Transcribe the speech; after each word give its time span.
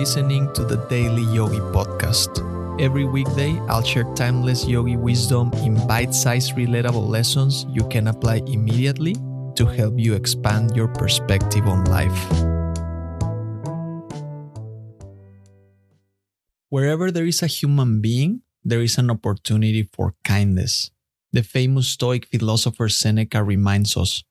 listening 0.00 0.48
to 0.56 0.64
the 0.64 0.80
Daily 0.88 1.28
Yogi 1.28 1.60
Podcast. 1.76 2.40
Every 2.80 3.04
weekday, 3.04 3.60
I'll 3.68 3.84
share 3.84 4.08
timeless 4.16 4.64
yogi 4.64 4.96
wisdom 4.96 5.52
in 5.60 5.76
bite 5.86 6.16
sized, 6.16 6.56
relatable 6.56 7.04
lessons 7.04 7.68
you 7.68 7.84
can 7.92 8.08
apply 8.08 8.40
immediately 8.48 9.12
to 9.60 9.68
help 9.68 10.00
you 10.00 10.16
expand 10.16 10.72
your 10.72 10.88
perspective 10.88 11.68
on 11.68 11.84
life. 11.92 12.16
Wherever 16.72 17.12
there 17.12 17.28
is 17.28 17.44
a 17.44 17.46
human 17.46 18.00
being, 18.00 18.40
there 18.64 18.80
is 18.80 18.96
an 18.96 19.10
opportunity 19.10 19.84
for 19.92 20.16
kindness. 20.24 20.88
The 21.36 21.44
famous 21.44 21.92
Stoic 21.92 22.24
philosopher 22.24 22.88
Seneca 22.88 23.44
reminds 23.44 23.98
us 23.98 24.24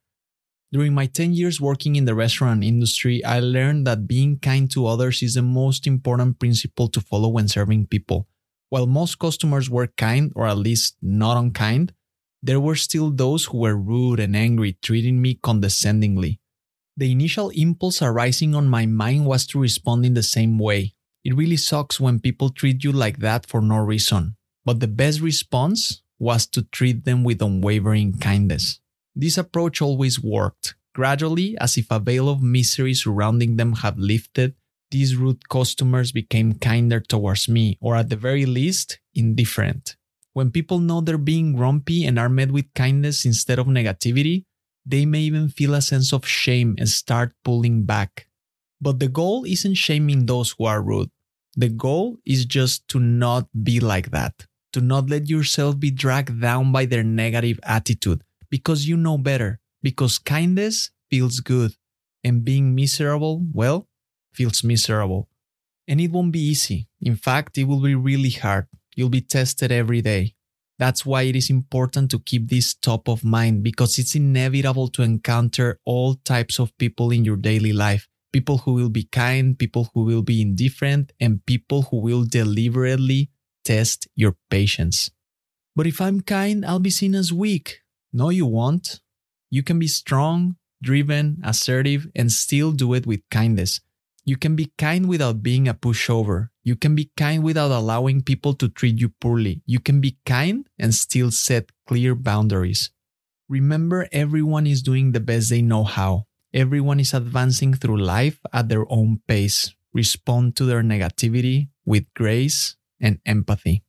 during 0.72 0.94
my 0.94 1.08
10 1.08 1.34
years 1.34 1.60
working 1.60 1.96
in 1.96 2.06
the 2.06 2.14
restaurant 2.14 2.64
industry, 2.64 3.24
I 3.26 3.40
learned 3.40 3.88
that 3.88 4.08
being 4.08 4.38
kind 4.38 4.70
to 4.72 4.86
others 4.86 5.24
is 5.24 5.34
the 5.34 5.42
most 5.42 5.88
important 5.88 6.40
principle 6.40 6.88
to 6.90 7.02
follow 7.02 7.30
when 7.30 7.48
serving 7.48 7.88
people. 7.88 8.28
While 8.70 8.86
most 8.86 9.18
customers 9.18 9.70
were 9.70 9.88
kind, 9.88 10.32
or 10.36 10.46
at 10.46 10.58
least 10.58 10.96
not 11.02 11.38
unkind, 11.38 11.94
there 12.44 12.60
were 12.60 12.76
still 12.76 13.10
those 13.10 13.46
who 13.46 13.58
were 13.58 13.76
rude 13.76 14.20
and 14.20 14.36
angry, 14.36 14.78
treating 14.82 15.22
me 15.22 15.34
condescendingly. 15.34 16.40
The 16.96 17.12
initial 17.12 17.50
impulse 17.50 18.02
arising 18.02 18.54
on 18.54 18.70
my 18.70 18.86
mind 18.86 19.26
was 19.26 19.48
to 19.48 19.60
respond 19.60 20.06
in 20.06 20.14
the 20.14 20.24
same 20.24 20.60
way. 20.60 20.94
It 21.24 21.36
really 21.36 21.58
sucks 21.58 22.00
when 22.00 22.20
people 22.20 22.50
treat 22.50 22.84
you 22.84 22.92
like 22.92 23.20
that 23.20 23.48
for 23.48 23.62
no 23.62 23.78
reason. 23.78 24.36
But 24.66 24.82
the 24.82 24.88
best 24.88 25.20
response 25.20 26.04
was 26.20 26.46
to 26.48 26.62
treat 26.62 27.06
them 27.06 27.24
with 27.24 27.42
unwavering 27.42 28.20
kindness. 28.20 28.80
This 29.20 29.38
approach 29.38 29.82
always 29.82 30.24
worked. 30.24 30.76
Gradually, 30.96 31.58
as 31.60 31.76
if 31.78 31.92
a 31.92 32.00
veil 32.00 32.30
of 32.30 32.42
misery 32.42 32.94
surrounding 32.94 33.58
them 33.58 33.74
had 33.74 34.00
lifted, 34.00 34.56
these 34.92 35.18
rude 35.18 35.50
customers 35.50 36.14
became 36.14 36.54
kinder 36.54 37.02
towards 37.02 37.50
me, 37.50 37.78
or 37.82 37.98
at 37.98 38.08
the 38.08 38.16
very 38.16 38.46
least, 38.46 38.98
indifferent. 39.14 39.98
When 40.32 40.52
people 40.52 40.80
know 40.80 41.02
they're 41.02 41.18
being 41.18 41.52
grumpy 41.52 42.06
and 42.06 42.18
are 42.18 42.30
met 42.30 42.54
with 42.54 42.74
kindness 42.74 43.26
instead 43.26 43.60
of 43.60 43.68
negativity, 43.68 44.46
they 44.86 45.06
may 45.06 45.20
even 45.20 45.50
feel 45.50 45.74
a 45.74 45.82
sense 45.82 46.14
of 46.14 46.26
shame 46.26 46.76
and 46.80 46.88
start 46.88 47.36
pulling 47.44 47.84
back. 47.84 48.28
But 48.80 49.00
the 49.00 49.10
goal 49.10 49.44
isn't 49.44 49.76
shaming 49.76 50.28
those 50.28 50.56
who 50.58 50.64
are 50.64 50.82
rude. 50.82 51.12
The 51.58 51.68
goal 51.68 52.20
is 52.26 52.46
just 52.46 52.88
to 52.88 53.02
not 53.02 53.50
be 53.66 53.82
like 53.82 54.12
that, 54.12 54.48
to 54.72 54.80
not 54.80 55.10
let 55.10 55.28
yourself 55.28 55.78
be 55.78 55.92
dragged 55.92 56.40
down 56.40 56.72
by 56.72 56.86
their 56.86 57.04
negative 57.04 57.60
attitude, 57.64 58.24
because 58.50 58.88
you 58.88 58.98
know 58.98 59.18
better, 59.18 59.60
because 59.82 60.18
kindness 60.18 60.92
feels 61.10 61.40
good, 61.40 61.76
and 62.24 62.44
being 62.44 62.76
miserable, 62.76 63.46
well, 63.54 63.88
feels 64.34 64.64
miserable. 64.64 65.28
And 65.88 66.00
it 66.00 66.12
won't 66.12 66.32
be 66.32 66.40
easy. 66.42 66.88
In 67.02 67.16
fact, 67.16 67.58
it 67.58 67.64
will 67.66 67.82
be 67.82 67.96
really 67.96 68.30
hard. 68.30 68.68
You'll 68.96 69.10
be 69.10 69.22
tested 69.22 69.72
every 69.72 70.02
day. 70.02 70.36
That's 70.78 71.06
why 71.06 71.24
it 71.24 71.36
is 71.36 71.50
important 71.50 72.10
to 72.12 72.20
keep 72.20 72.50
this 72.50 72.74
top 72.74 73.10
of 73.10 73.24
mind 73.24 73.64
because 73.64 74.00
it's 74.00 74.16
inevitable 74.16 74.88
to 74.90 75.02
encounter 75.02 75.80
all 75.84 76.16
types 76.24 76.58
of 76.60 76.76
people 76.78 77.12
in 77.12 77.26
your 77.26 77.36
daily 77.36 77.74
life. 77.74 78.08
People 78.32 78.60
who 78.60 78.74
will 78.74 78.90
be 78.90 79.04
kind, 79.04 79.58
people 79.58 79.90
who 79.94 80.04
will 80.04 80.22
be 80.22 80.42
indifferent, 80.42 81.12
and 81.20 81.46
people 81.46 81.84
who 81.84 81.98
will 81.98 82.24
deliberately 82.24 83.30
test 83.66 84.08
your 84.16 84.36
patience. 84.50 85.10
But 85.76 85.88
if 85.88 86.00
I'm 86.00 86.22
kind, 86.22 86.66
I'll 86.66 86.80
be 86.80 86.90
seen 86.90 87.16
as 87.16 87.34
weak. 87.34 87.82
No, 88.12 88.30
you 88.30 88.46
won't. 88.46 89.02
You 89.50 89.64
can 89.64 89.80
be 89.80 89.88
strong, 89.88 90.58
driven, 90.82 91.42
assertive, 91.44 92.08
and 92.16 92.32
still 92.32 92.72
do 92.72 92.94
it 92.94 93.06
with 93.06 93.22
kindness. 93.30 93.82
You 94.26 94.38
can 94.38 94.56
be 94.56 94.72
kind 94.78 95.08
without 95.08 95.42
being 95.42 95.68
a 95.68 95.74
pushover. 95.74 96.50
You 96.64 96.76
can 96.76 96.94
be 96.94 97.12
kind 97.18 97.44
without 97.44 97.72
allowing 97.72 98.22
people 98.22 98.54
to 98.56 98.70
treat 98.70 99.00
you 99.00 99.10
poorly. 99.10 99.62
You 99.66 99.80
can 99.80 100.02
be 100.02 100.18
kind 100.26 100.68
and 100.78 100.94
still 100.94 101.32
set 101.32 101.72
clear 101.88 102.14
boundaries. 102.14 102.92
Remember, 103.48 104.08
everyone 104.12 104.68
is 104.68 104.84
doing 104.84 105.12
the 105.12 105.20
best 105.20 105.50
they 105.50 105.62
know 105.62 105.84
how. 105.84 106.26
Everyone 106.54 107.00
is 107.00 107.14
advancing 107.14 107.74
through 107.74 107.98
life 107.98 108.40
at 108.54 108.70
their 108.70 108.86
own 108.92 109.22
pace. 109.28 109.74
Respond 109.94 110.56
to 110.58 110.66
their 110.66 110.84
negativity 110.84 111.70
with 111.86 112.06
grace 112.14 112.76
and 113.02 113.20
empathy. 113.26 113.84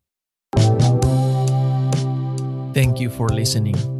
Thank 2.72 3.00
you 3.00 3.10
for 3.10 3.28
listening. 3.28 3.99